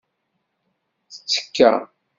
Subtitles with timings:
[1.11, 1.71] Tettekka.